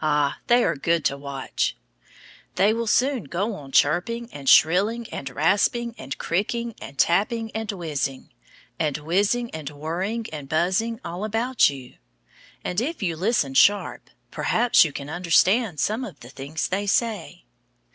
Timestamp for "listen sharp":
13.14-14.08